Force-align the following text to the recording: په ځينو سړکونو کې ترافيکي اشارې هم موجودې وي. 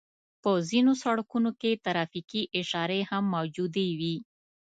په 0.41 0.51
ځينو 0.69 0.93
سړکونو 1.03 1.49
کې 1.61 1.81
ترافيکي 1.85 2.41
اشارې 2.59 2.99
هم 3.09 3.23
موجودې 3.35 3.87
وي. 3.99 4.15